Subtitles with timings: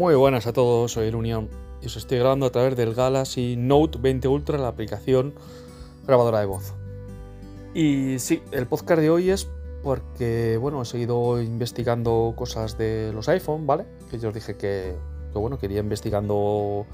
[0.00, 1.50] Muy buenas a todos, soy el Unión
[1.82, 5.34] y os estoy grabando a través del Galaxy Note 20 Ultra, la aplicación
[6.06, 6.72] grabadora de voz.
[7.74, 9.46] Y sí, el podcast de hoy es
[9.82, 13.84] porque, bueno, he seguido investigando cosas de los iPhone, ¿vale?
[14.10, 14.96] Que yo os dije que,
[15.34, 16.86] bueno, quería investigando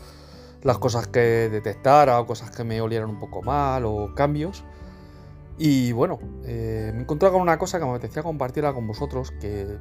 [0.64, 4.64] las cosas que detectara o cosas que me olieran un poco mal o cambios.
[5.58, 9.30] Y bueno, eh, me he encontrado con una cosa que me apetecía compartirla con vosotros
[9.30, 9.78] que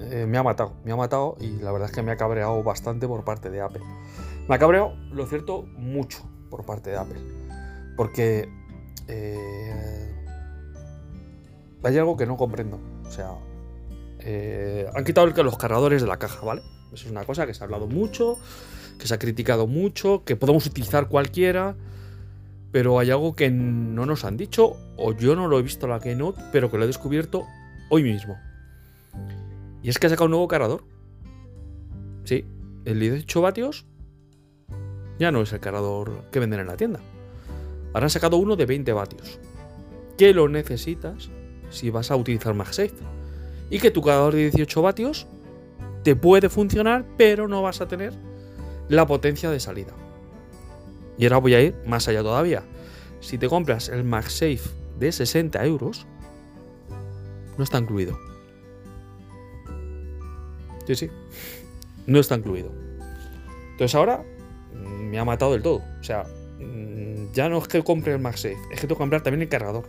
[0.00, 2.62] eh, me ha matado, me ha matado y la verdad es que me ha cabreado
[2.62, 3.82] bastante por parte de Apple.
[4.48, 7.20] Me ha cabreado, lo cierto, mucho por parte de Apple.
[7.96, 8.48] Porque
[9.08, 10.14] eh,
[11.82, 12.80] hay algo que no comprendo.
[13.06, 13.30] O sea,
[14.94, 16.62] han quitado los cargadores de la caja, ¿vale?
[16.92, 18.38] Eso es una cosa que se ha hablado mucho,
[18.98, 21.76] que se ha criticado mucho, que podemos utilizar cualquiera.
[22.72, 25.92] Pero hay algo que no nos han dicho, o yo no lo he visto en
[25.92, 27.44] la Keynote, pero que lo he descubierto
[27.90, 28.38] hoy mismo.
[29.82, 30.84] Y es que ha sacado un nuevo cargador.
[32.24, 32.44] Sí,
[32.84, 33.86] el 18 vatios
[35.18, 37.00] ya no es el cargador que venden en la tienda.
[37.92, 39.38] Ahora han sacado uno de 20 vatios.
[40.16, 41.30] Que lo necesitas
[41.70, 42.94] si vas a utilizar MagSafe.
[43.70, 45.26] Y que tu cargador de 18 vatios
[46.02, 48.12] te puede funcionar, pero no vas a tener
[48.88, 49.92] la potencia de salida.
[51.18, 52.62] Y ahora voy a ir más allá todavía.
[53.20, 54.62] Si te compras el MagSafe
[54.98, 56.06] de 60 euros,
[57.58, 58.29] no está incluido.
[60.90, 61.10] Sí, sí.
[62.08, 62.72] No está incluido.
[63.72, 64.24] Entonces ahora
[64.74, 65.82] mm, me ha matado del todo.
[66.00, 66.24] O sea,
[66.58, 69.48] mm, ya no es que compre el MagSafe, es que tengo que comprar también el
[69.48, 69.84] cargador.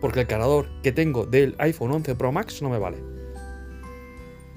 [0.00, 2.96] Porque el cargador que tengo del iPhone 11 Pro Max no me vale.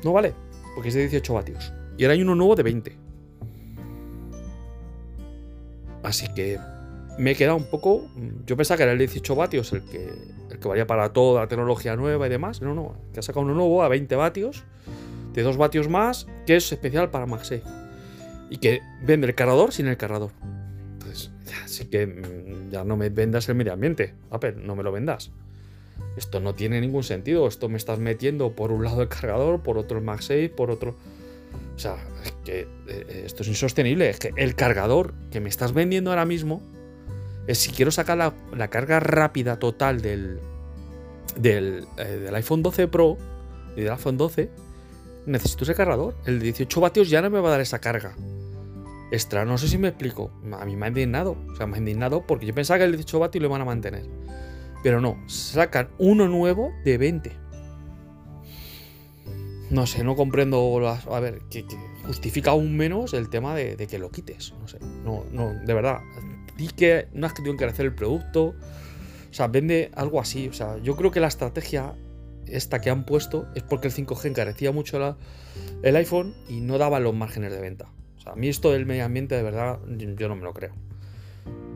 [0.04, 0.34] No vale,
[0.76, 1.74] porque es de 18 vatios.
[1.98, 2.96] Y ahora hay uno nuevo de 20.
[6.04, 6.58] Así que
[7.18, 8.08] me he quedado un poco.
[8.16, 10.10] Mm, yo pensaba que era el 18 vatios el que,
[10.52, 12.62] el que valía para toda la tecnología nueva y demás.
[12.62, 14.64] No, no, que ha sacado uno nuevo a 20 vatios,
[15.34, 17.64] de 2 vatios más, que es especial para MagSafe.
[18.50, 20.32] Y que vende el cargador sin el cargador.
[20.94, 21.32] Entonces,
[21.64, 24.16] así que mm, ya no me vendas el medio ambiente.
[24.32, 25.32] Apple, no me lo vendas.
[26.18, 27.48] Esto no tiene ningún sentido.
[27.48, 30.96] Esto me estás metiendo por un lado el cargador, por otro el MagSafe, por otro.
[31.76, 34.10] O sea, es que eh, esto es insostenible.
[34.10, 36.62] Es que el cargador que me estás vendiendo ahora mismo
[37.48, 40.40] es si quiero sacar la, carga rápida total del,
[41.36, 43.18] del, eh, del, iPhone 12 Pro
[43.76, 44.50] y del iPhone 12,
[45.26, 46.16] necesito ese cargador.
[46.26, 48.16] El de 18 vatios ya no me va a dar esa carga
[49.12, 49.46] extra.
[49.46, 50.32] No sé si me explico.
[50.60, 51.38] A mí me ha indignado.
[51.52, 53.66] O sea, me ha indignado porque yo pensaba que el 18 vatios lo van a
[53.66, 54.06] mantener.
[54.84, 57.32] Pero no, sacan uno nuevo de 20.
[59.72, 60.80] No sé, no comprendo.
[60.88, 61.66] a ver, que,
[62.06, 64.54] justifica aún menos el tema de, de, que lo quites.
[64.60, 66.00] No sé, no, no, de verdad.
[66.58, 68.56] Di que no has querido encarecer el producto.
[69.30, 70.48] O sea, vende algo así.
[70.48, 71.94] O sea, yo creo que la estrategia
[72.52, 75.18] esta que han puesto es porque el 5G encarecía mucho la,
[75.84, 77.90] el iPhone y no daba los márgenes de venta.
[78.18, 80.74] O sea, a mí esto del medio ambiente, de verdad, yo no me lo creo.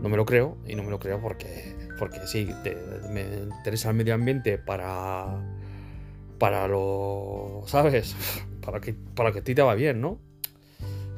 [0.02, 2.50] No me lo creo y no me lo creo porque, porque sí,
[3.10, 5.42] me interesa el medio ambiente para
[6.44, 8.18] para lo, ¿sabes?
[8.66, 10.20] Para que, para que a ti te va bien, ¿no?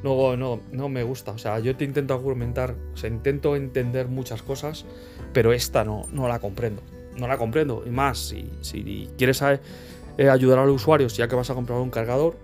[0.04, 1.32] No, no, no me gusta.
[1.32, 4.86] O sea, yo te intento argumentar, o sea, intento entender muchas cosas,
[5.32, 6.82] pero esta no, no la comprendo.
[7.16, 7.84] No la comprendo.
[7.86, 11.80] Y más, si, si quieres eh, ayudar a los usuarios, ya que vas a comprar
[11.80, 12.36] un cargador,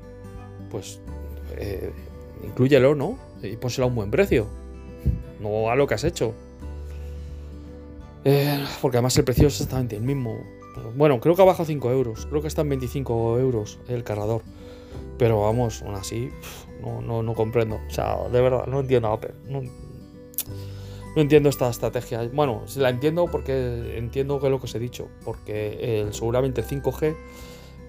[0.70, 1.00] pues
[1.58, 1.92] eh,
[2.44, 3.18] inclúyelo, ¿no?
[3.44, 4.48] Y pónselo a un buen precio.
[5.40, 6.34] No a lo que has hecho.
[8.24, 10.38] Eh, porque además el precio es exactamente el mismo.
[10.96, 12.26] Bueno, creo que ha bajado 5 euros.
[12.28, 14.42] Creo que está en 25 euros el cargador.
[15.18, 16.30] Pero vamos, aún así,
[16.82, 17.80] no, no, no comprendo.
[17.88, 19.62] O sea, de verdad, no entiendo No,
[21.16, 22.30] no entiendo esta estrategia.
[22.34, 25.10] Bueno, la entiendo porque entiendo que es lo que os he dicho.
[25.26, 27.16] Porque el, seguramente el 5G,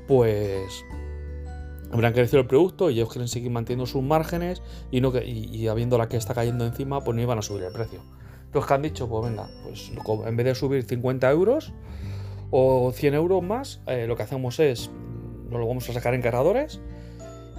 [0.09, 0.85] pues
[1.93, 5.99] habrán crecido el producto y ellos quieren seguir manteniendo sus márgenes y, no y, habiendo
[5.99, 8.01] la que está cayendo encima, pues no iban a subir el precio.
[8.53, 9.93] Los que han dicho, pues venga, pues
[10.27, 11.73] en vez de subir 50 euros,
[12.51, 14.91] o 100 euros más, eh, lo que hacemos es,
[15.49, 16.81] nos lo vamos a sacar en cargadores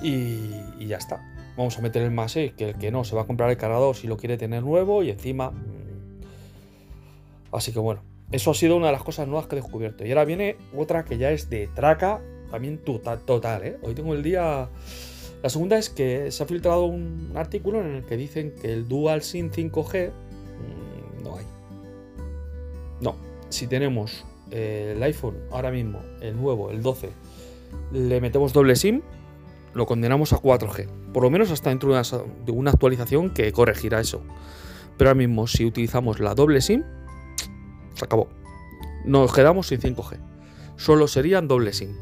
[0.02, 0.50] y,
[0.86, 1.33] ya está.
[1.58, 3.96] Vamos a meter el más que el que no se va a comprar el cargador
[3.96, 5.52] si lo quiere tener nuevo y encima...
[5.52, 5.84] Mm.
[7.52, 8.02] Así que bueno,
[8.32, 10.06] eso ha sido una de las cosas nuevas que he descubierto.
[10.06, 12.20] Y ahora viene otra que ya es de traca,
[12.50, 13.78] también total, total ¿eh?
[13.84, 14.70] Hoy tengo el día...
[15.44, 18.88] La segunda es que se ha filtrado un artículo en el que dicen que el
[18.88, 21.46] Dual SIM 5G mm, no hay.
[23.02, 23.16] No,
[23.50, 27.10] si tenemos el iPhone ahora mismo, el nuevo, el 12,
[27.92, 29.02] le metemos doble SIM,
[29.74, 30.88] lo condenamos a 4G.
[31.14, 34.22] Por lo menos hasta dentro de una, actualización que corregirá eso.
[34.98, 36.84] Pero ahora mismo, si utilizamos la doble SIM,
[37.96, 38.30] se acabó.
[39.06, 40.20] Nos quedamos sin 5G.
[40.78, 41.96] Solo serían doble SIM.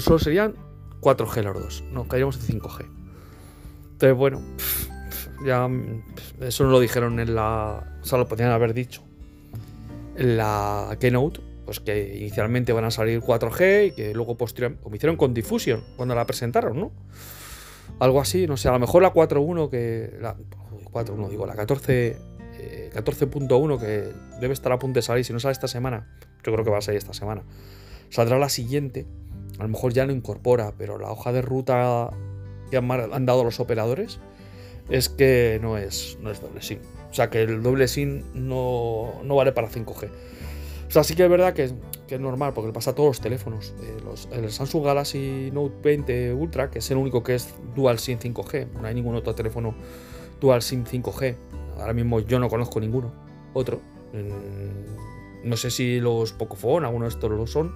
[0.00, 0.54] solo serían
[1.00, 1.84] 4G los dos.
[1.90, 2.86] Nos caeríamos en 5G.
[3.92, 4.42] Entonces, bueno,
[5.44, 5.68] ya
[6.40, 7.98] eso no lo dijeron en la.
[8.02, 9.02] O sea, lo podrían haber dicho
[10.16, 14.96] en la Keynote, pues que inicialmente van a salir 4G y que luego posteriormente, como
[14.96, 16.92] hicieron con Diffusion cuando la presentaron, ¿no?
[17.98, 20.16] Algo así, no sé, a lo mejor la 4.1 que...
[20.20, 20.36] La
[20.92, 22.34] 4.1 digo, la 14...
[22.94, 26.08] 14.1 eh, que debe estar a punto de salir, si no sale esta semana,
[26.44, 27.42] yo creo que va a salir esta semana,
[28.10, 29.06] saldrá la siguiente,
[29.58, 32.10] a lo mejor ya lo incorpora, pero la hoja de ruta
[32.70, 34.20] que han, dado los operadores
[34.88, 36.78] es que no es, no es doble SIM.
[37.10, 40.10] O sea, que el doble SIM no, no vale para 5G.
[40.94, 43.20] O sea, sí que es verdad que, es normal, porque le pasa a todos los
[43.20, 43.74] teléfonos.
[43.82, 43.96] Eh,
[44.30, 48.68] el Samsung Galaxy Note 20 Ultra, que es el único que es Dual SIM 5G.
[48.80, 49.74] No hay ningún otro teléfono
[50.40, 51.34] Dual SIM 5G.
[51.80, 53.12] Ahora mismo yo no conozco ninguno.
[53.54, 53.80] Otro.
[55.42, 57.74] No sé si los Pocophone, algunos de estos lo son.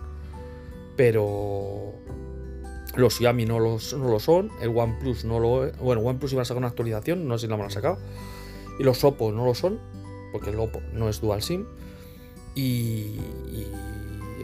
[0.97, 1.95] Pero
[2.95, 4.53] los Xiaomi no, los, no lo son.
[4.63, 7.27] El OnePlus no lo Bueno, OnePlus iba a sacar una actualización.
[7.27, 7.99] No sé si la van a sacar.
[8.79, 9.81] Y los Oppo no lo son.
[10.31, 11.67] Porque el Oppo no es Dual SIM.
[12.59, 13.15] Y,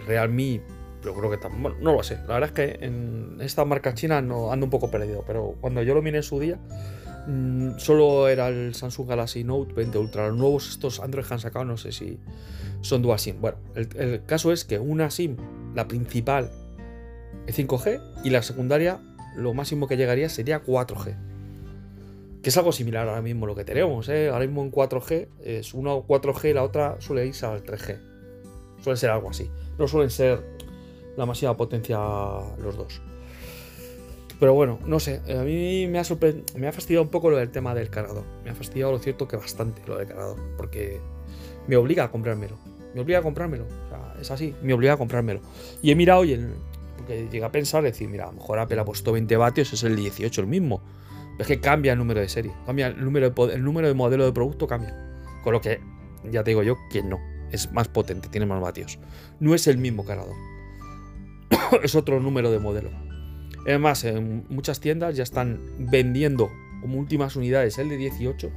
[0.06, 0.60] Realme,
[1.02, 2.16] yo creo que bueno, no lo sé.
[2.28, 5.82] La verdad es que en esta marca china no ando un poco perdido, pero cuando
[5.82, 6.58] yo lo miré en su día,
[7.26, 10.28] mm, solo era el Samsung Galaxy Note 20 Ultra.
[10.28, 12.20] Los nuevos estos Android han sacado, no sé si
[12.82, 13.40] son dual SIM.
[13.40, 15.36] Bueno, el, caso es que una SIM,
[15.74, 16.52] la principal,
[17.46, 19.00] es 5G y la secundaria,
[19.36, 21.33] lo máximo que llegaría sería 4G.
[22.44, 24.28] Que es algo similar ahora mismo lo que tenemos, ¿eh?
[24.28, 27.98] Ahora mismo en 4G es una 4G y la otra suele irse al 3G.
[28.82, 29.50] Suele ser algo así.
[29.78, 30.44] No suelen ser
[31.16, 33.00] la máxima potencia los dos.
[34.38, 35.22] Pero bueno, no sé.
[35.26, 36.04] A mí me ha,
[36.56, 38.24] me ha fastidiado un poco lo del tema del cargador.
[38.44, 40.38] Me ha fastidiado lo cierto que bastante lo del cargador.
[40.58, 41.00] Porque
[41.66, 42.58] me obliga a comprármelo.
[42.94, 43.64] Me obliga a comprármelo.
[43.64, 44.54] O sea, es así.
[44.60, 45.40] Me obliga a comprármelo.
[45.80, 46.52] Y he mirado y el,
[46.98, 49.82] porque llega a pensar, decir, mira, a lo mejor Apple ha puesto 20 vatios, es
[49.82, 50.82] el 18 el mismo
[51.38, 54.24] es que cambia el número de serie, cambia el número de, el número de modelo
[54.24, 54.94] de producto cambia.
[55.42, 55.80] Con lo que
[56.30, 57.20] ya te digo yo que no,
[57.50, 58.98] es más potente, tiene más vatios.
[59.40, 60.36] No es el mismo cargador.
[61.82, 62.90] es otro número de modelo.
[63.66, 66.50] Además, en muchas tiendas ya están vendiendo
[66.80, 68.50] como últimas unidades el de 18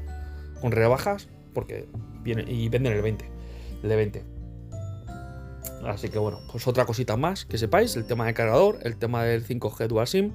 [0.62, 1.88] con rebajas porque
[2.24, 3.26] viene y venden el 20,
[3.84, 4.24] el de 20.
[5.86, 9.24] Así que bueno, pues otra cosita más que sepáis, el tema del cargador, el tema
[9.24, 10.34] del 5G Dual SIM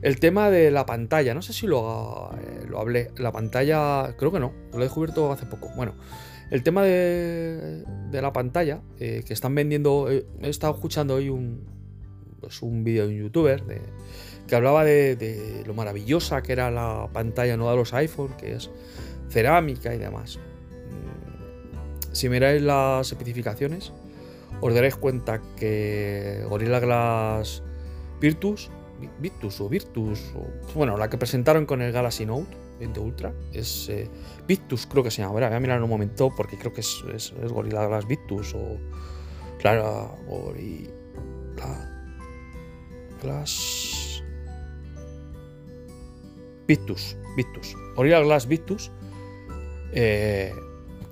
[0.00, 3.10] el tema de la pantalla, no sé si lo, eh, lo hablé.
[3.16, 5.70] La pantalla, creo que no, lo he descubierto hace poco.
[5.74, 5.94] Bueno,
[6.50, 10.10] el tema de, la pantalla, eh, que están vendiendo.
[10.10, 11.66] Eh, he estado escuchando hoy un,
[12.40, 13.64] pues un vídeo de un youtuber
[14.46, 18.70] que hablaba de, lo maravillosa que era la pantalla nueva de los iPhone, que es
[19.28, 20.38] cerámica y demás.
[20.38, 23.92] Mm, si miráis las especificaciones,
[24.60, 27.62] os daréis cuenta que Gorilla Glass
[28.20, 28.70] Virtus
[29.20, 30.32] Virtus o Virtus,
[30.74, 34.08] bueno, la que presentaron con el Galaxy Note 20 Ultra, es eh,
[34.46, 37.32] Virtus creo que se llama, voy a mirar en un momento porque creo que es,
[37.48, 38.78] Gorilla Glass Virtus o
[39.58, 40.90] claro, Gorilla
[43.22, 44.22] Glass
[46.66, 48.92] Victus, Victus, Gorilla Glass Victus
[49.92, 50.52] eh,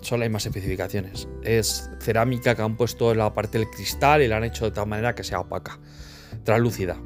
[0.07, 1.29] son las mismas especificaciones.
[1.43, 4.71] Es cerámica que han puesto en la parte del cristal y la han hecho de
[4.71, 5.79] tal manera que sea opaca,
[6.45, 6.97] translúcida.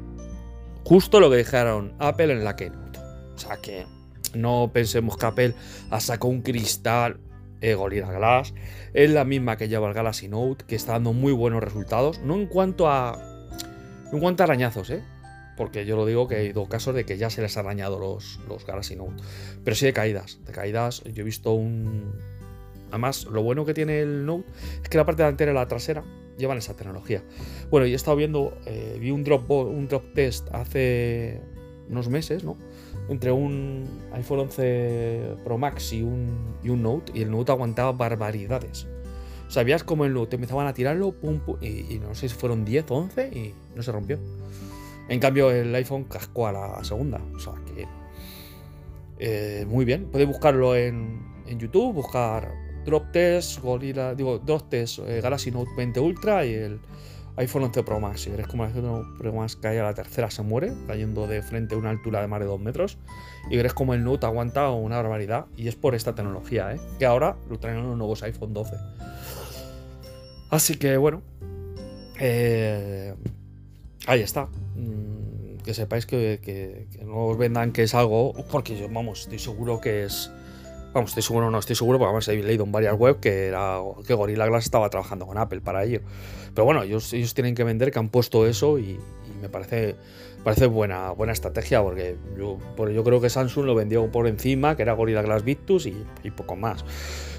[0.83, 2.99] Justo lo que dijeron Apple en la Keynote.
[3.35, 3.85] O sea que
[4.33, 5.53] no pensemos que Apple
[5.89, 7.19] ha sacado un cristal
[7.61, 8.53] eh, Gorilla Glass.
[8.93, 12.19] Es la misma que lleva el Galaxy Note, que está dando muy buenos resultados.
[12.19, 13.19] No en cuanto a.
[14.11, 15.03] En cuanto arañazos, ¿eh?
[15.55, 17.99] Porque yo lo digo que hay dos casos de que ya se les ha arañado
[17.99, 19.21] los, los Galaxy Note.
[19.63, 20.39] Pero sí de caídas.
[20.45, 22.13] De caídas, yo he visto un.
[22.89, 24.45] Además, lo bueno que tiene el Note
[24.83, 26.03] es que la parte delantera y la trasera
[26.37, 27.23] llevan esa tecnología.
[27.69, 31.41] Bueno, y he estado viendo, eh, vi un drop, un drop test hace
[31.89, 32.57] unos meses, ¿no?
[33.09, 37.91] Entre un iPhone 11 Pro Max y un, y un Note, y el Note aguantaba
[37.91, 38.87] barbaridades.
[39.49, 42.89] Sabías cómo el Note empezaban a tirarlo, pum, pum, y, no sé si fueron 10
[42.91, 44.17] o 11 y no se rompió.
[45.09, 47.19] En cambio, el iPhone cascó a la segunda.
[47.35, 47.85] O sea que.
[49.19, 50.05] Eh, muy bien.
[50.09, 52.49] Puedes buscarlo en, en YouTube, buscar
[52.85, 56.79] Drop Test, Gorilla, digo, Drop Test, eh, Galaxy Note 20 Ultra y el
[57.37, 58.27] iPhone 11 Pro Max.
[58.27, 61.41] Y veréis como el iPhone Pro Max cae a la tercera, se muere, cayendo de
[61.41, 62.97] frente a una altura de más de 2 metros.
[63.49, 65.45] Y veréis como el Note aguanta una barbaridad.
[65.55, 66.79] Y es por esta tecnología, ¿eh?
[66.99, 68.75] que ahora lo traen en los nuevos iPhone 12.
[70.49, 71.21] Así que bueno,
[72.19, 73.15] eh,
[74.07, 74.47] ahí está.
[74.75, 79.39] Mm, que sepáis que, que, no os vendan que es algo, porque yo, vamos, estoy
[79.39, 80.31] seguro que es
[80.93, 83.55] Vamos, estoy seguro, no estoy seguro, porque además he leído en varias web que,
[84.05, 86.01] que Gorilla Glass estaba trabajando con Apple para ello.
[86.53, 88.99] Pero bueno, ellos, ellos tienen que vender que han puesto eso y,
[89.41, 89.95] me parece,
[90.43, 92.57] parece buena, buena estrategia porque yo,
[92.89, 96.57] yo creo que Samsung lo vendió por encima, que era Gorilla Glass Victus y, poco
[96.57, 96.83] más.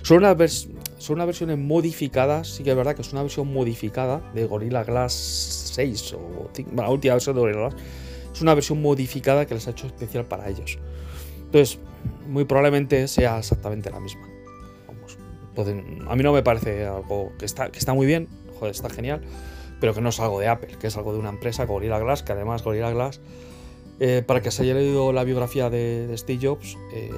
[0.03, 4.23] Son, una son unas versiones modificadas, sí que es verdad que es una versión modificada
[4.35, 5.13] de Gorilla Glass
[5.75, 7.75] 6 o la última versión de Gorilla Glass.
[8.33, 10.79] Es una versión modificada que les ha hecho especial para ellos.
[11.53, 11.79] Entonces,
[12.27, 14.27] muy probablemente sea exactamente la misma.
[16.09, 18.27] a mí no me parece algo que está, muy bien,
[18.59, 19.21] joder, está genial
[19.83, 22.23] pero que no es algo de Apple, que es algo de una empresa, Gorilla Glass,
[22.23, 23.21] que además Gorilla Glass,
[23.99, 27.11] eh, para que se haya leído la biografía de, Steve Jobs, eh,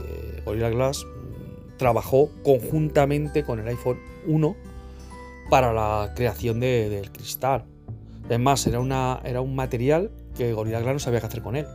[0.47, 4.57] Gorilla Glass mm, trabajó conjuntamente con el iPhone 1
[5.51, 7.67] para la creación del cristal.
[8.25, 11.67] Además, era, era un material que Gorilla Glass no sabía qué hacer con él.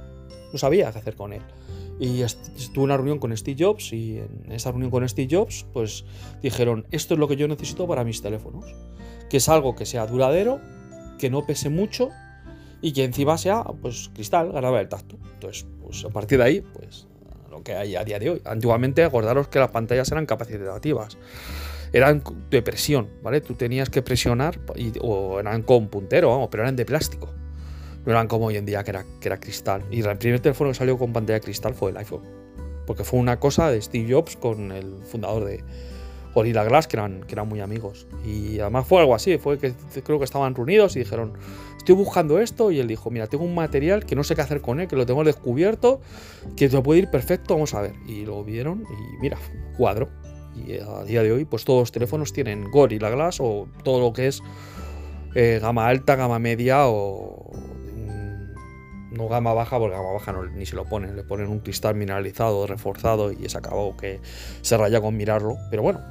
[0.52, 1.44] No sabía qué hacer con él.
[2.00, 6.06] Y estuve una reunión con Steve Jobs y en esa reunión con Steve Jobs pues
[6.42, 8.66] dijeron, esto es lo que yo necesito para mis teléfonos.
[9.30, 10.62] Que es algo que sea duradero,
[11.20, 12.10] que no pese mucho
[12.82, 15.18] y que encima sea pues cristal, ganaba el tacto.
[15.34, 17.08] Entonces, pues a partir de ahí, pues
[17.50, 18.42] lo que hay a día de hoy.
[18.46, 21.18] Antiguamente, acordaros que las pantallas eran capacitativas.
[21.92, 23.42] Eran de presión, ¿vale?
[23.42, 24.60] Tú tenías que presionar
[25.02, 27.34] o eran con puntero, vamos, pero eran de plástico.
[28.06, 29.84] No eran como hoy en día que era, que era cristal.
[29.92, 32.24] Y el primer teléfono que salió con pantalla cristal fue el iPhone.
[32.86, 35.64] Porque fue una cosa de Steve Jobs con el fundador de,
[36.34, 38.08] Gorilla Glass, que eran, que eran muy amigos.
[38.26, 41.34] Y además fue algo así, fue que creo que estaban reunidos y dijeron,
[41.78, 44.62] estoy buscando esto, y él dijo, mira, tengo un material que no sé qué hacer
[44.62, 46.02] con él, que lo tengo descubierto,
[46.56, 47.94] que te puede ir perfecto, vamos a ver.
[48.08, 49.38] Y lo vieron y mira,
[49.78, 50.10] cuadro.
[50.56, 54.14] Y a día de hoy, pues todos los teléfonos tienen Gorilla Glass o todo lo
[54.14, 54.42] que es
[55.36, 57.52] eh, gama alta, gama media o
[59.12, 61.96] no gama baja, porque gama baja no, ni se lo ponen, le ponen un cristal
[61.96, 64.20] mineralizado, reforzado y es acabado que
[64.62, 65.58] se raya con mirarlo.
[65.70, 66.02] Pero bueno,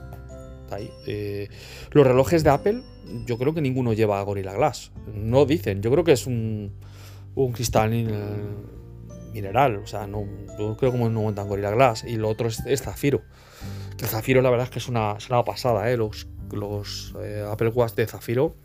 [1.06, 1.48] eh,
[1.92, 2.82] los relojes de Apple,
[3.26, 4.92] yo creo que ninguno lleva Gorilla Glass.
[5.12, 6.74] No dicen, yo creo que es un,
[7.54, 7.90] cristal
[9.32, 9.76] mineral.
[9.76, 10.24] O sea, no,
[10.58, 12.04] yo creo que no montan Gorilla Glass.
[12.04, 13.22] Y lo otro es, zafiro.
[13.98, 15.96] El zafiro, la verdad es que es una, pasada, ¿eh?
[15.96, 18.56] Los, los eh, Apple Watch de zafiro.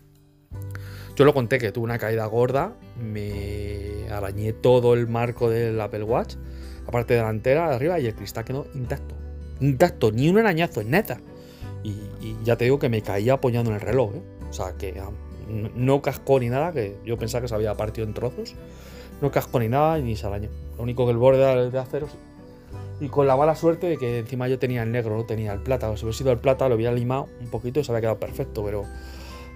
[1.15, 6.03] Yo lo conté que tuve una caída gorda, me arañé todo el marco del Apple
[6.03, 6.36] Watch,
[6.86, 9.15] la parte delantera de arriba y el cristal quedó intacto.
[9.60, 11.20] Intacto, ni un arañazo, neta.
[11.84, 11.93] Y,
[12.43, 14.22] ya te digo que me caía apoyando en el reloj, ¿eh?
[14.50, 15.12] O sea, que ah,
[15.75, 18.55] no cascó ni nada, que yo pensaba que se había partido en trozos.
[19.22, 20.50] No cascó ni nada ni se arañó.
[20.77, 22.08] Lo único que el borde de acero.
[23.00, 25.62] Y con la mala suerte de que encima yo tenía el negro, no tenía el
[25.62, 25.96] plata.
[25.96, 28.63] Si hubiera sido el plata, lo hubiera limado un poquito y se había quedado perfecto,
[28.63, 28.86] pero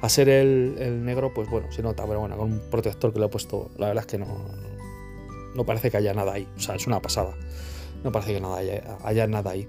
[0.01, 3.25] a ser el, negro, pues bueno, se nota, pero bueno, con un protector que le
[3.25, 4.45] he puesto, la verdad es que no,
[5.55, 6.47] no parece que haya nada ahí.
[6.55, 7.33] O sea, es una pasada.
[8.03, 8.59] No parece que nada
[9.03, 9.67] haya nada ahí.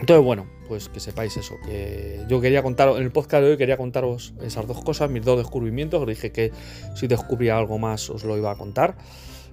[0.00, 3.56] Entonces, bueno, pues que sepáis eso, que yo quería contaros, en el podcast de hoy
[3.56, 6.50] quería contaros esas dos cosas, mis dos descubrimientos, os dije que
[6.96, 8.96] si descubría algo más os lo iba a contar.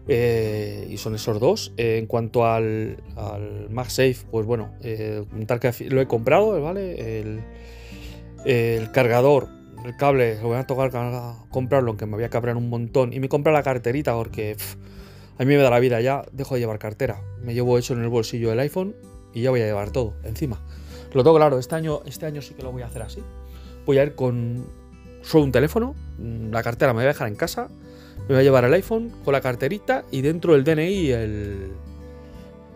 [0.07, 1.71] Eh, y son esos dos.
[1.77, 7.19] Eh, en cuanto al, al MagSafe, pues bueno, eh, contar que lo he comprado, ¿vale?
[7.19, 7.41] El,
[8.91, 9.49] cargador,
[9.85, 10.91] el cable, lo voy a tocar
[11.49, 13.13] comprarlo, aunque me voy a cabrear un montón.
[13.13, 14.57] Y me compra la carterita porque
[15.37, 17.21] a mí me da la vida ya, dejo de llevar cartera.
[17.41, 18.95] Me llevo eso en el bolsillo del iPhone
[19.33, 20.59] y ya voy a llevar todo encima.
[21.13, 23.23] Lo tengo claro, este año, este año sí que lo voy a hacer así.
[23.85, 24.65] Voy a ir con
[25.21, 27.69] solo un teléfono, mm, la cartera me voy a dejar en casa,
[28.21, 31.71] me voy a llevar el iPhone con la carterita y dentro el DNI y, el,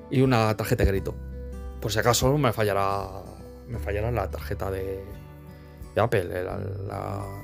[0.09, 1.15] y una tarjeta de crédito.
[1.79, 3.07] Por si acaso me fallará,
[3.67, 5.03] me fallará la tarjeta de,
[6.01, 6.29] Apple.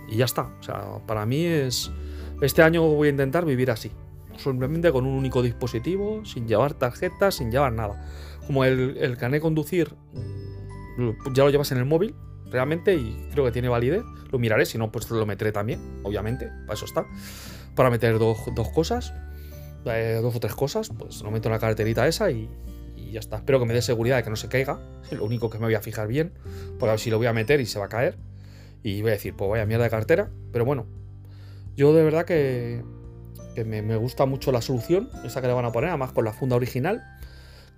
[0.08, 0.54] y ya está.
[0.60, 1.92] O sea, para mí es...
[2.42, 3.92] Este año voy a intentar vivir así.
[4.38, 8.02] Simplemente con un único dispositivo, sin llevar tarjetas, sin llevar nada
[8.50, 9.96] como el, el conducir
[11.34, 12.16] ya lo llevas en el móvil,
[12.50, 14.04] realmente, y creo que tiene validez.
[14.32, 17.06] Lo miraré, si no, pues lo meteré también, obviamente, para eso está.
[17.76, 18.40] Para meter dos,
[18.74, 19.14] cosas,
[19.86, 22.50] eh, dos o tres cosas, pues lo meto en la carterita esa y,
[23.12, 23.38] ya está.
[23.38, 24.80] Espero que me dé seguridad de que no se caiga.
[25.12, 26.34] Lo único que me voy a fijar bien,
[26.80, 28.18] porque a ver si lo voy a meter y se va a caer.
[28.84, 30.30] Y voy a decir, pues vaya mierda de cartera.
[30.52, 30.86] Pero bueno,
[31.76, 32.84] yo de verdad que,
[33.66, 36.34] me, me, gusta mucho la solución, esa que le van a poner, además con la
[36.34, 37.04] funda original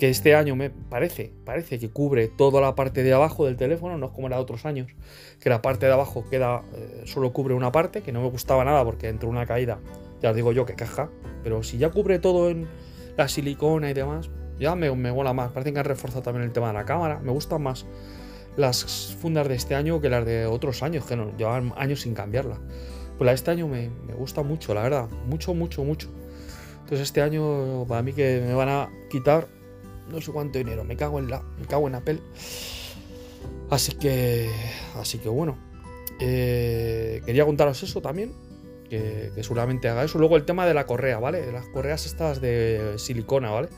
[0.02, 4.00] que este año me parece, parece que cubre toda la parte de abajo del teléfono,
[4.00, 4.88] no es como era de otros años,
[5.40, 8.66] que la parte de abajo queda, eh, solo cubre una parte, que no me gustaba
[8.66, 9.78] nada porque entre una caída,
[10.20, 11.12] ya os digo yo que caja,
[11.44, 12.68] pero si ya cubre todo en
[13.16, 16.52] la silicona y demás, ya me, me mola más, parece que han reforzado también el
[16.52, 17.86] tema de la cámara, me gustan más
[18.58, 22.14] las fundas de este año que las de otros años, que no, llevan años sin
[22.14, 22.60] cambiarla.
[23.18, 26.10] Pues la de este año me, gusta mucho, la verdad, mucho, mucho, mucho.
[26.82, 29.48] Entonces este año para mí que me van a quitar
[30.10, 32.20] no sé cuánto dinero, me cago en la, me cago en Apple.
[33.70, 34.50] Así que,
[34.96, 35.58] así que bueno,
[36.20, 38.34] eh, quería contaros eso también.
[38.90, 40.20] que, seguramente haga eso.
[40.20, 41.52] Luego el tema de la correa, ¿vale?
[41.52, 43.70] Las correas estas de silicona, ¿vale?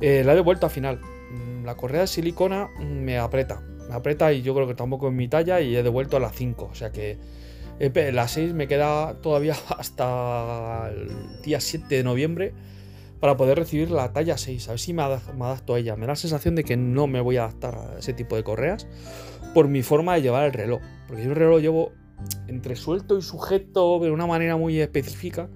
[0.00, 1.00] Eh, la he devuelto al final.
[1.00, 3.60] Mm, la correa de silicona me aprieta.
[3.88, 6.30] Me aprieta y yo creo que tampoco en mi talla y he devuelto a la
[6.30, 6.68] 5.
[6.70, 7.18] O sea que
[7.78, 12.52] la 6 me queda todavía hasta el día 7 de noviembre
[13.20, 14.68] para poder recibir la talla 6.
[14.68, 15.96] A ver si me, adapto a ella.
[15.96, 18.44] Me da la sensación de que no me voy a adaptar a ese tipo de
[18.44, 18.86] correas
[19.54, 20.80] por mi forma de llevar el reloj.
[21.06, 21.92] Porque yo el reloj llevo
[22.46, 25.48] entre suelto y sujeto de una manera muy específica.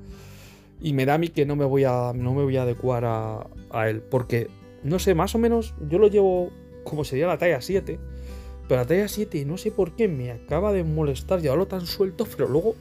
[0.80, 3.04] Y me da a mí que no me voy a, no me voy a adecuar
[3.04, 4.02] a, a él.
[4.02, 4.48] Porque,
[4.82, 6.50] no sé, más o menos yo lo llevo
[6.84, 7.98] como sería la talla 7.
[8.76, 12.26] La talla 7, no sé por qué, me acaba de molestar llevarlo tan suelto.
[12.36, 12.74] Pero luego,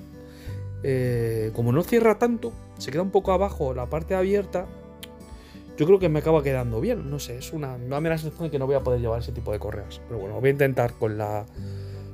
[0.84, 4.68] eh, como no cierra tanto, se queda un poco abajo la parte abierta.
[5.78, 7.10] Yo creo que me acaba quedando bien.
[7.10, 7.78] No sé, es una.
[7.78, 10.02] Me da la sensación de que no voy a poder llevar ese tipo de correas.
[10.08, 11.46] Pero bueno, voy a intentar con la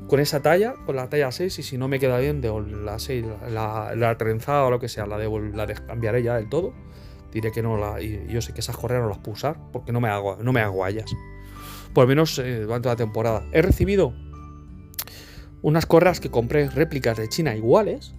[0.07, 2.49] con esa talla, con la talla 6, y si no me queda bien, de
[2.81, 6.73] la 6, la, trenzada o lo que sea, la, de, la cambiaré ya del todo.
[7.31, 8.01] Diré que no la.
[8.01, 10.53] Y yo sé que esas correas no las puedo usar porque no me hago, no
[10.53, 11.11] me hago ellas.
[11.93, 13.43] Por lo menos eh, durante la temporada.
[13.51, 14.13] He recibido
[15.61, 18.13] unas correas que compré réplicas de China iguales.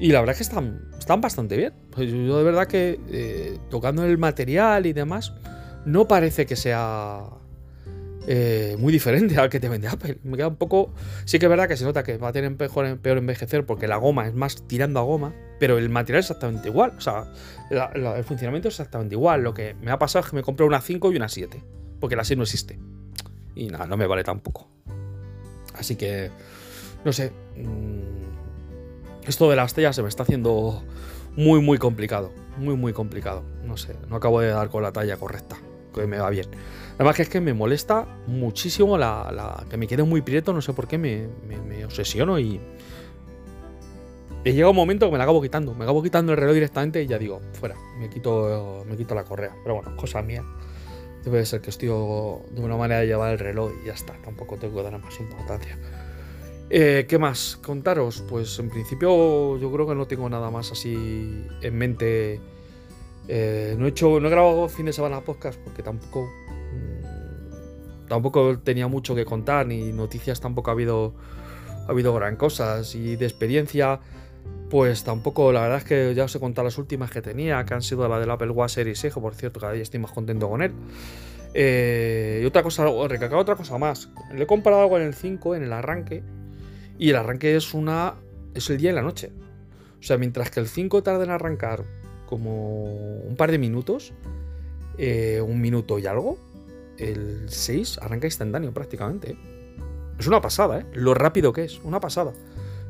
[0.00, 1.74] Y la verdad es que están, están bastante bien.
[1.90, 5.32] Pues yo de verdad que eh, tocando el material y demás,
[5.84, 7.24] no parece que sea
[8.26, 10.18] eh, muy diferente al que te vende Apple.
[10.22, 10.92] Me queda un poco.
[11.24, 13.88] Sí que es verdad que se nota que va a tener peor, peor envejecer porque
[13.88, 16.94] la goma es más tirando a goma, pero el material es exactamente igual.
[16.96, 17.32] O sea,
[17.70, 19.42] el funcionamiento es exactamente igual.
[19.42, 21.62] Lo que me ha pasado es que me compré una 5 y una 7,
[22.02, 22.80] porque la 6 no existe.
[23.54, 24.66] Y nada, no me vale tampoco.
[25.78, 26.32] Así que,
[27.04, 27.30] no sé.
[27.56, 30.82] Mm, esto de las tallas se me está haciendo
[31.36, 32.32] muy, muy complicado.
[32.58, 33.44] Muy, muy complicado.
[33.64, 35.56] No sé, no acabo de dar con la talla correcta,
[35.94, 36.48] que me va bien.
[36.96, 40.72] Además que es que me molesta muchísimo la, que me quede muy prieto, no sé
[40.72, 42.60] por qué, me, obsesiono y...
[44.44, 47.00] He llegado un momento que me la acabo quitando, me acabo quitando el reloj directamente
[47.00, 49.54] y ya digo, fuera, me quito, me quito la correa.
[49.62, 50.42] Pero bueno, cosa mía.
[51.24, 54.56] Debe ser que estoy de una manera de llevar el reloj y ya está, tampoco
[54.56, 55.78] tengo que dar más importancia.
[56.68, 57.58] Eh, ¿Qué más?
[57.62, 62.40] Contaros, pues en principio yo creo que no tengo nada más así en mente.
[63.28, 66.28] Eh, no he hecho, no he grabado fin de semana podcast porque tampoco
[68.08, 71.14] tampoco tenía mucho que contar, ni noticias tampoco ha habido,
[71.86, 72.94] ha habido gran cosas.
[72.94, 74.00] Y de experiencia,
[74.70, 77.74] pues tampoco, la verdad es que ya os he contado las últimas que tenía, que
[77.74, 80.48] han sido la del Apple Watch Series X, por cierto, cada día estoy más contento
[80.48, 80.72] con él.
[81.54, 84.08] Eh, y otra cosa, recalcar otra cosa más.
[84.32, 86.22] Le he comparado algo en el 5, en el arranque,
[86.98, 88.14] y el arranque es una.
[88.54, 89.30] es el día y la noche.
[90.00, 91.84] O sea, mientras que el 5 tarda en arrancar
[92.26, 94.12] como un par de minutos,
[94.98, 96.38] eh, un minuto y algo,
[96.98, 99.32] el 6 arranca instantáneo prácticamente.
[99.32, 99.36] ¿eh?
[100.18, 100.86] Es una pasada, ¿eh?
[100.92, 102.32] Lo rápido que es, una pasada.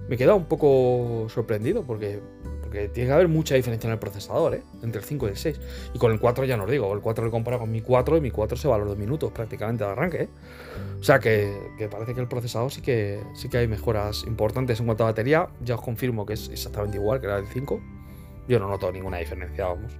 [0.08, 2.20] Me he quedado un poco sorprendido porque,
[2.62, 4.62] porque tiene que haber mucha diferencia en el procesador, ¿eh?
[4.82, 5.60] Entre el 5 y el 6.
[5.94, 8.16] Y con el 4 ya no os digo, el 4 lo comparo con mi 4
[8.16, 10.28] y mi 4 se va a los 2 minutos prácticamente al arranque, ¿eh?
[11.00, 14.86] O sea que, parece que el procesador sí que, sí que hay mejoras importantes en
[14.86, 15.48] cuanto a batería.
[15.64, 17.80] Ya os confirmo que es exactamente igual que la del 5.
[18.48, 19.92] Yo no noto ninguna diferencia, vamos.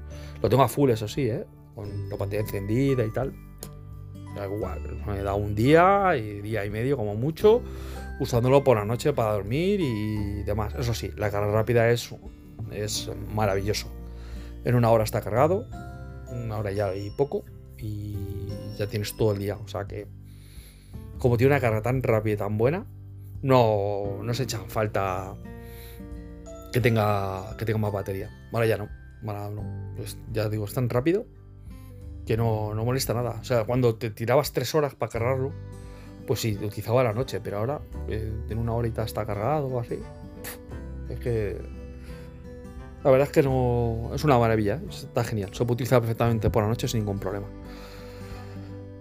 [0.43, 1.45] Lo tengo a full, eso sí, ¿eh?
[1.75, 3.33] Con la pantalla encendida y tal.
[4.37, 7.63] Da igual, me da un día y día y medio como mucho,
[8.23, 10.75] usándolo por la noche para dormir y demás.
[10.79, 12.15] Eso sí, la carga rápida es,
[12.71, 13.91] es maravilloso.
[14.65, 15.67] En una hora está cargado,
[16.31, 17.45] una hora ya y poco,
[17.79, 18.17] y
[18.79, 19.57] ya tienes todo el día.
[19.57, 20.07] O sea que,
[21.19, 22.87] como tiene una carga tan rápida y tan buena,
[23.43, 25.35] no, no se echa falta
[26.73, 28.31] que tenga, que tenga más batería.
[28.53, 28.89] Ahora ya no.
[29.23, 29.95] No.
[29.97, 31.27] Pues ya digo, es tan rápido
[32.27, 33.39] que no, no molesta nada.
[33.41, 35.53] O sea, cuando te tirabas tres horas para cargarlo,
[36.27, 39.99] pues sí, utilizaba la noche, pero ahora eh, en una horita está cargado o así.
[41.09, 41.61] Es que.
[43.05, 44.11] La verdad es que no.
[44.15, 45.51] Es una maravilla, está genial.
[45.53, 47.47] Se puede utilizar perfectamente por la noche sin ningún problema.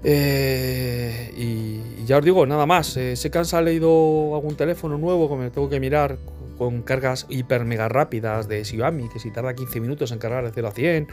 [0.03, 2.97] Eh, y, ya os digo, nada más.
[2.97, 6.17] Eh, sé que han leído algún teléfono nuevo que me tengo que mirar
[6.57, 10.51] con cargas hiper mega rápidas de Xiaomi, que si tarda 15 minutos en cargar de
[10.53, 11.07] 0 a 100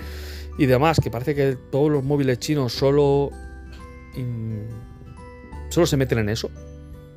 [0.58, 3.30] y demás, que parece que todos los móviles chinos solo,
[5.78, 6.50] solo se meten en eso.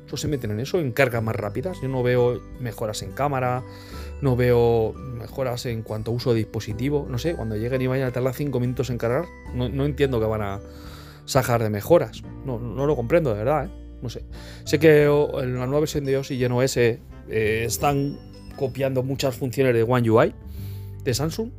[0.06, 1.78] Solo se meten en eso, en cargas más rápidas.
[1.82, 3.64] Yo no veo mejoras en cámara,
[4.20, 7.08] no veo mejoras en cuanto a uso de dispositivo.
[7.10, 10.26] No sé, cuando lleguen y vayan a tardar 5 minutos en cargar, no, entiendo que
[10.26, 10.60] van a
[11.24, 12.22] sacar de mejoras.
[12.44, 13.70] No, lo comprendo, de verdad, ¿eh?
[14.00, 14.22] No sé.
[14.62, 18.16] Sé que en la nueva versión de OS y Geno S eh, están
[18.54, 20.34] copiando muchas funciones de One UI
[21.02, 21.50] de Samsung,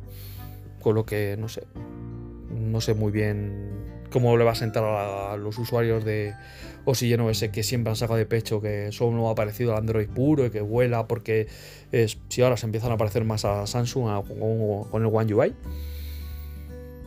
[0.80, 1.64] con lo que no sé,
[2.50, 3.74] no sé muy bien
[4.14, 6.34] cómo le va a sentar a, los usuarios de
[6.84, 10.46] Oxygen OS que siempre han sacado de pecho que solo ha aparecido al Android puro
[10.46, 11.46] y que vuela porque
[12.28, 14.24] si ahora se empiezan a parecer más a Samsung
[14.90, 15.54] con, el One UI.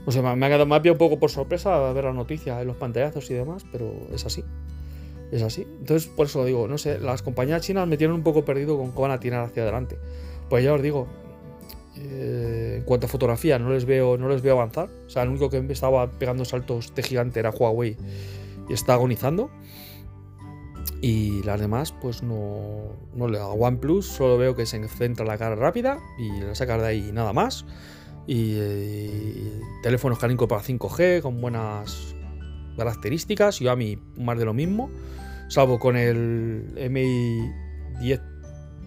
[0.06, 2.68] O sea, me ha quedado más bien un poco por sorpresa ver la noticia en
[2.68, 4.44] los pantallazos y demás, pero es así.
[5.32, 5.68] Es así.
[5.80, 8.92] Entonces, por eso digo, no sé, las compañías chinas me tienen un poco perdido con
[8.92, 9.98] cómo van a tirar hacia adelante.
[10.50, 11.08] Pues ya os digo,
[11.98, 14.90] eh, en cuanto a fotografía, no les veo, no les veo avanzar.
[15.06, 17.98] O sea, el único que estaba pegando saltos de gigante era Huawei
[18.70, 19.50] y está agonizando.
[21.02, 25.38] Y las demás, pues no, no le hago OnePlus, solo veo que se centra la
[25.38, 27.66] cara rápida y la sacar de ahí nada más.
[28.26, 28.58] Y,
[29.84, 32.16] teléfonos que han para 5G con buenas
[32.78, 33.62] características.
[33.62, 34.90] Y a mí más de lo mismo,
[35.50, 37.52] salvo con el MI
[38.02, 38.22] 10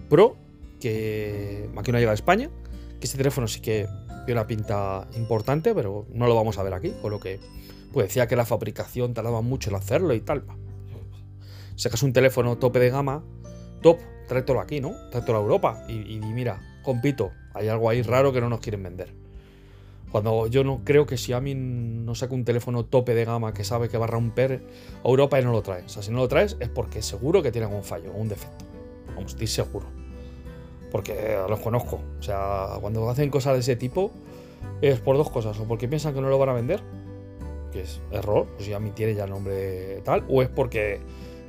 [0.09, 0.37] Pro,
[0.79, 2.49] que aquí no llega a España
[3.01, 3.87] que este teléfono sí que
[4.25, 7.39] tiene una pinta importante, pero no lo vamos a ver aquí, con lo que
[7.91, 10.43] pues decía que la fabricación tardaba mucho en hacerlo y tal.
[11.75, 13.23] Sacas un teléfono tope de gama,
[13.81, 14.93] top, tráetelo aquí, ¿no?
[15.09, 19.13] Tráetelo a Europa y, mira, compito, hay algo ahí raro que no nos quieren vender.
[20.11, 23.53] Cuando yo no creo que si a mí no saca un teléfono tope de gama
[23.53, 24.61] que sabe que va a romper
[25.03, 25.85] Europa y no lo traes.
[25.85, 28.65] O sea, si no lo traes es porque seguro que tiene algún fallo un defecto.
[29.15, 30.01] Vamos, estoy seguro
[30.91, 32.01] porque los conozco.
[32.19, 34.11] O sea, cuando hacen cosas de ese tipo
[34.81, 36.81] es por dos cosas, o porque piensan que no lo van a vender,
[37.71, 40.99] que es error, pues ya tiene ya el nombre tal, o es porque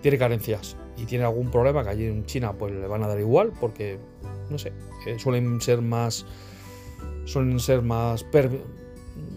[0.01, 3.19] tiene carencias y tiene algún problema que allí en China pues le van a dar
[3.21, 3.99] igual, porque
[4.51, 4.73] no sé,
[5.07, 6.27] eh, suelen ser más
[7.25, 8.25] suelen ser más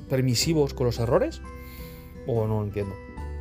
[0.10, 1.42] permisivos con los errores,
[2.28, 2.96] o no lo entiendo.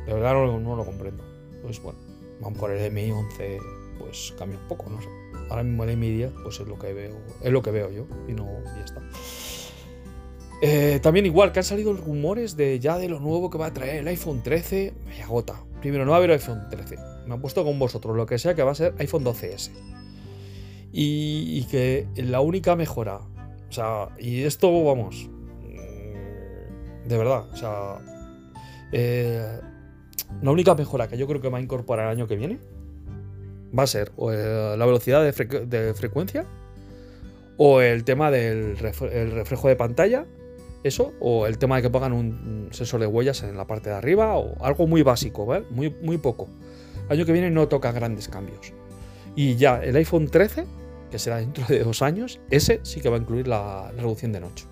[0.05, 1.23] De verdad no, lo comprendo.
[1.63, 1.97] Pues bueno,
[2.41, 3.59] vamos por el MI11,
[3.97, 5.09] pues cambia un poco, no sé
[5.49, 8.33] ahora mismo el mi pues es lo que veo, es lo que veo yo y
[8.33, 9.01] no ya está.
[10.61, 13.73] Eh, también igual que han salido rumores de ya de lo nuevo que va a
[13.73, 15.55] traer el iPhone 13, me agota.
[15.81, 16.97] Primero no va a haber iPhone 13.
[17.27, 19.71] Me han puesto con vosotros lo que sea que va a ser iPhone 12S.
[20.97, 27.97] Y, que la única mejora, o sea, y esto vamos, mm, de verdad, o sea,
[28.93, 29.59] eh,
[30.41, 32.59] la única mejora que yo creo que va a incorporar el año que viene
[33.77, 36.45] va a ser eh, la velocidad de, frecuencia
[37.57, 40.25] o el tema del reflejo de pantalla,
[40.87, 43.95] eso, o el tema de que pongan un sensor de huellas en la parte de
[43.95, 45.65] arriba, o algo muy básico, ¿vale?
[45.69, 46.47] Muy, muy poco.
[47.09, 48.73] Año que viene no toca grandes cambios.
[49.35, 50.65] Y ya el iPhone 13,
[51.11, 54.39] que será dentro de dos años, ese sí que va a incluir la, reducción de
[54.39, 54.65] noche.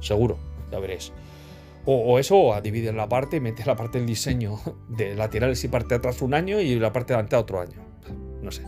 [0.00, 0.38] Seguro,
[0.70, 1.12] ya veréis.
[1.86, 5.62] O, eso, o a dividir la parte y meter la parte del diseño de laterales
[5.64, 7.94] y parte de atrás un año y la parte de delante otro año
[8.44, 8.62] no sé.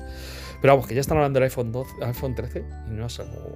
[0.60, 3.06] Pero vamos, que ya están hablando del iPhone, 12, iPhone 13, y no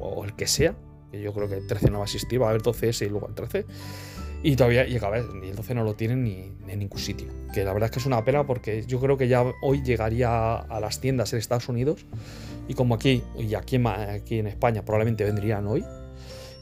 [0.00, 0.74] o, el que sea,
[1.10, 3.08] que yo creo que el 13 no va a existir, va a haber 12S y
[3.08, 3.66] luego el 13.
[4.42, 7.28] Y todavía, y el 12 no lo tienen ni en ningún sitio.
[7.52, 10.54] Que la verdad es que es una pena porque yo creo que ya hoy llegaría
[10.56, 12.06] a las tiendas en Estados Unidos.
[12.66, 15.84] Y como aquí, y aquí en, aquí en España probablemente vendrían hoy.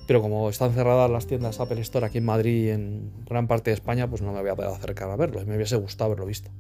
[0.09, 3.71] Pero como están cerradas las tiendas Apple Store aquí en Madrid y en gran parte
[3.71, 5.45] de España, pues no me voy a poder acercar a verlo.
[5.47, 6.51] Me hubiese gustado haberlo visto.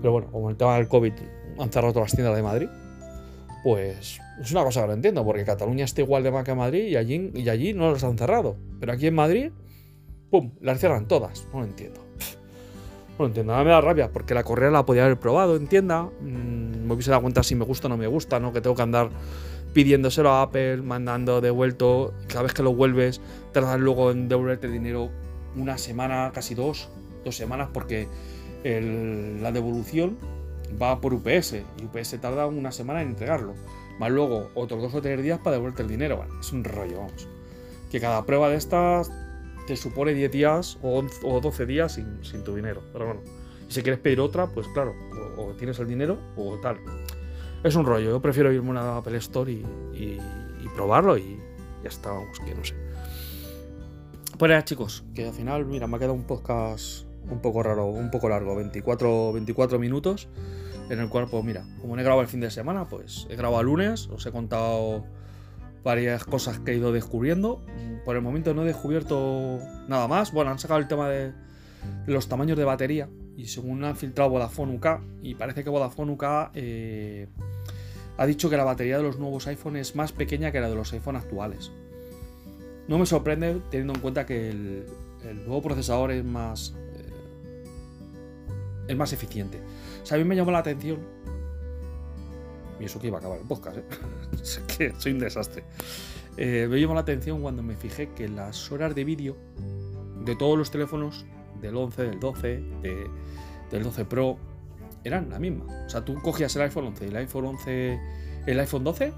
[0.00, 1.12] Pero bueno, como el tema del COVID
[1.58, 2.68] han cerrado todas las tiendas de Madrid,
[3.62, 6.84] pues es una cosa que no entiendo, porque Cataluña está igual de mal que Madrid
[6.88, 8.56] y allí, y allí no las han cerrado.
[8.78, 9.52] Pero aquí en Madrid,
[10.30, 11.46] ¡pum!, las cierran todas.
[11.52, 12.00] No lo entiendo.
[13.18, 15.66] No lo entiendo, nada me da rabia, porque la correa la podía haber probado en
[15.66, 16.04] tienda.
[16.04, 18.52] Mm, me hubiese dado cuenta si me gusta o no me gusta, ¿no?
[18.52, 19.10] Que tengo que andar
[19.74, 22.14] pidiéndoselo a Apple, mandando devuelto.
[22.28, 23.20] Cada vez que lo vuelves,
[23.52, 25.10] tardan luego en devolverte el dinero
[25.54, 26.88] una semana, casi dos,
[27.24, 28.08] dos semanas, porque
[28.64, 30.16] la devolución
[30.80, 33.54] va por UPS y UPS tarda una semana en entregarlo.
[33.98, 36.24] Más luego otros dos o tres días para devolverte el dinero.
[36.40, 37.28] es un rollo, vamos.
[37.90, 39.10] Que cada prueba de estas
[39.66, 41.02] te supone 10 días o,
[41.40, 42.82] 12 días sin, tu dinero.
[42.92, 43.20] Pero bueno,
[43.68, 44.94] si quieres pedir otra, pues claro,
[45.36, 46.78] o, tienes el dinero o tal.
[47.62, 48.10] Es un rollo.
[48.10, 50.18] Yo prefiero irme a una Apple Store y,
[50.74, 51.38] probarlo y
[51.82, 52.74] ya está, vamos, que no sé.
[54.38, 57.86] Pues ya, chicos, que al final, mira, me ha quedado un podcast un poco raro,
[57.86, 60.28] un poco largo, 24, 24 minutos,
[60.88, 63.36] en el cual, pues mira, como no he grabado el fin de semana, pues he
[63.36, 65.04] grabado lunes, os he contado
[65.82, 67.64] varias cosas que he ido descubriendo.
[68.04, 70.32] Por el momento no he descubierto nada más.
[70.32, 71.32] Bueno, han sacado el tema de
[72.06, 74.86] los tamaños de batería y según han filtrado Vodafone UK,
[75.22, 77.28] y parece que Vodafone UK eh,
[78.18, 80.74] ha dicho que la batería de los nuevos iPhone es más pequeña que la de
[80.74, 81.72] los iPhone actuales.
[82.86, 84.84] No me sorprende teniendo en cuenta que el,
[85.26, 86.74] el nuevo procesador es más
[88.90, 89.60] es más eficiente.
[90.02, 90.98] O sea, a mí me llamó la atención.
[92.80, 93.84] Y eso que iba a acabar el podcast, ¿eh?
[94.78, 95.64] que soy un desastre.
[96.36, 99.36] Eh, me llamó la atención cuando me fijé que las horas de vídeo
[100.24, 101.24] de todos los teléfonos
[101.60, 102.64] del 11, del 12,
[103.70, 104.38] del 12 Pro,
[105.04, 105.66] eran la misma.
[105.86, 108.00] O sea, tú cogías el iPhone 11 y el iPhone 11,
[108.46, 109.12] el iPhone 12,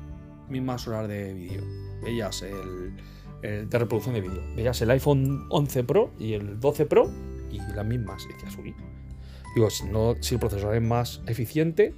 [0.48, 1.62] mismas horas de vídeo.
[2.02, 2.96] Veías el,
[3.42, 4.42] de reproducción de vídeo.
[4.56, 7.10] Veías el iPhone 11 Pro y el 12 Pro
[7.50, 8.24] y las mismas.
[8.28, 8.74] Y decías, uy.
[9.54, 11.94] Digo, si, el procesador es más eficiente,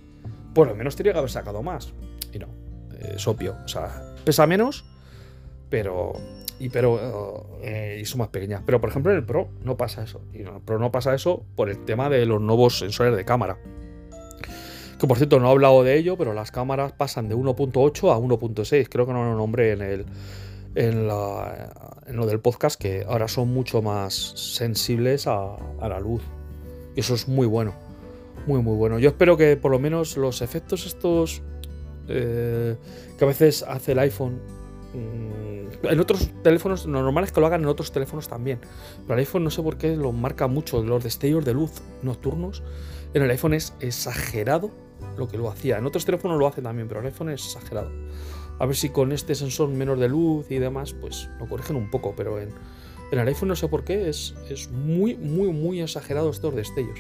[0.54, 1.92] por lo menos tendría que haber sacado más.
[2.32, 2.48] Y no,
[3.00, 3.56] es obvio.
[3.64, 4.84] O sea, pesa menos,
[5.70, 6.12] pero
[6.58, 8.62] y pero eh, y son más pequeñas.
[8.64, 10.20] Pero por ejemplo en el Pro no pasa eso.
[10.32, 13.24] Y en el Pro no pasa eso por el tema de los nuevos sensores de
[13.24, 13.58] cámara.
[14.98, 18.18] Que por cierto no he hablado de ello, pero las cámaras pasan de 1.8 a
[18.18, 18.88] 1.6.
[18.88, 20.06] Creo que no lo nombré en el
[20.74, 26.22] en, lo del podcast que ahora son mucho más sensibles a, la luz.
[26.94, 27.74] Y eso es muy bueno.
[28.46, 28.98] Muy muy bueno.
[28.98, 31.42] Yo espero que por lo menos los efectos estos
[32.09, 32.76] eh,
[33.18, 34.40] que a veces hace el iPhone
[34.94, 38.61] Mm, en otros teléfonos, lo normal es que lo hagan en otros teléfonos también.
[39.02, 40.83] Pero el iPhone no sé por qué lo marca mucho.
[40.83, 42.62] Los destellos de luz nocturnos
[43.12, 44.70] en el iPhone es exagerado
[45.18, 45.78] lo que lo hacía.
[45.78, 47.90] En otros teléfonos lo hace también, pero el iPhone es exagerado.
[48.61, 51.90] A ver si con este sensor menor de luz y demás, pues lo corrigen un
[51.90, 52.14] poco.
[52.16, 52.50] Pero en,
[53.14, 56.98] en el iPhone no sé por qué es, es muy, muy, muy exagerado estos destellos.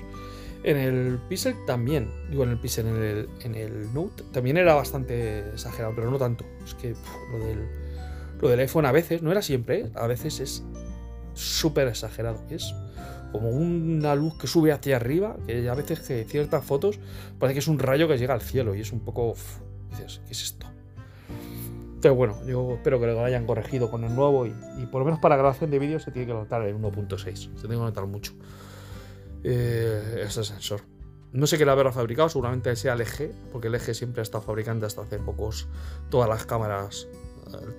[0.62, 4.74] En el Pixel también, digo en el Pixel, en el, en el Note también era
[4.74, 6.44] bastante exagerado, pero no tanto.
[6.64, 6.94] Es que
[7.32, 7.68] lo del
[8.40, 9.90] lo del iPhone a veces, no era siempre, ¿eh?
[9.94, 10.62] a veces es
[11.34, 12.42] súper exagerado.
[12.50, 12.74] Es
[13.32, 17.00] como una luz que sube hacia arriba, que a veces que ciertas fotos
[17.38, 19.34] parece que es un rayo que llega al cielo y es un poco...
[19.90, 20.66] dices, ¿qué es esto?
[22.04, 24.52] Pero bueno, yo espero que lo hayan corregido con el nuevo y,
[24.92, 27.34] por lo menos para grabación de vídeo se tiene que notar el 1.6.
[27.34, 28.34] Se tiene que notar mucho
[29.42, 30.82] eh, ese sensor.
[31.32, 34.86] No sé qué la habrá fabricado, seguramente sea LG, porque LG siempre ha estado fabricando
[34.86, 35.66] hasta hace pocos
[36.10, 37.08] todas las cámaras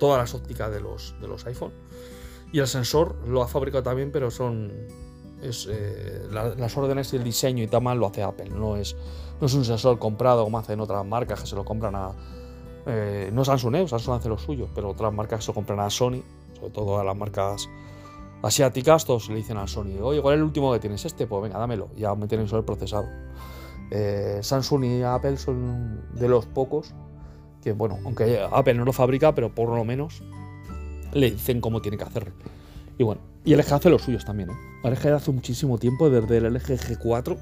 [0.00, 1.70] todas las ópticas de los, de los iPhone.
[2.50, 4.72] Y el sensor lo ha fabricado también, pero son.
[5.40, 8.50] Eh, las órdenes y el diseño y tal lo hace Apple.
[8.50, 8.96] No es,
[9.40, 12.12] no es un sensor comprado como hacen otras marcas que se lo compran a.
[12.86, 13.88] Eh, no Samsung, ¿eh?
[13.88, 16.22] Samsung hace lo suyo, pero otras marcas se compran a Sony,
[16.54, 17.68] sobre todo a las marcas
[18.42, 21.04] asiáticas, todos le dicen a Sony, oye, ¿cuál es el último que tienes?
[21.04, 21.88] Este, pues venga, dámelo.
[21.96, 23.08] Ya me tienen solo procesado.
[23.90, 26.94] Eh, Samsung y Apple son de los pocos
[27.66, 30.22] que bueno, aunque Apple no lo fabrica, pero por lo menos
[31.12, 32.32] le dicen cómo tiene que hacerlo.
[32.96, 34.54] Y bueno, y LG hace los suyos también, ¿eh?
[34.84, 37.36] LG hace muchísimo tiempo, desde el LG G4,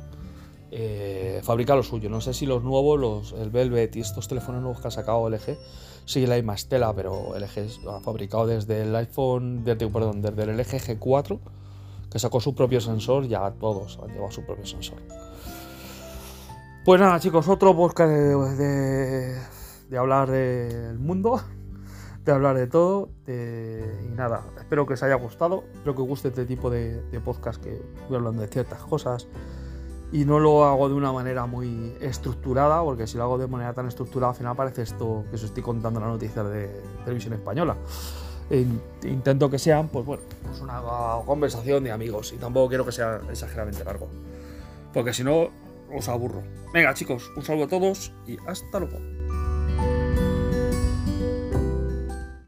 [0.76, 2.10] eh, fabrica lo suyo.
[2.10, 5.28] No sé si los nuevos, los, el Velvet y estos teléfonos nuevos que ha sacado
[5.28, 5.56] LG,
[6.04, 10.56] sigue la misma estela, pero LG ha fabricado desde el iPhone, desde, perdón, desde el
[10.56, 11.38] LG G4,
[12.10, 14.98] que sacó su propio sensor, ya todos han llevado su propio sensor.
[16.84, 19.38] Pues nada, chicos, otro podcast de
[19.88, 21.40] de hablar del mundo,
[22.24, 23.10] de hablar de todo.
[23.26, 25.64] y nada, espero que os haya gustado.
[25.74, 29.28] Espero que os guste este tipo de, podcast que voy hablando de ciertas cosas.
[30.12, 33.72] Y no lo hago de una manera muy estructurada, porque si lo hago de manera
[33.72, 37.34] tan estructurada, al final parece esto que os estoy contando en las noticias de televisión
[37.34, 37.76] española.
[38.50, 38.66] E
[39.04, 40.80] intento que sean, pues bueno, pues una
[41.24, 42.32] conversación de amigos.
[42.32, 44.08] Y tampoco quiero que sea exageradamente largo.
[44.92, 45.48] Porque si no,
[45.92, 46.42] os aburro.
[46.72, 48.98] Venga, chicos, un saludo a todos y hasta luego.